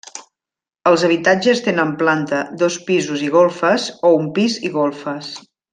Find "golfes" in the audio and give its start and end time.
3.39-3.87, 4.81-5.33